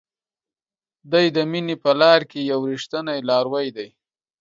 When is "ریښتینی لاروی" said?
2.71-3.67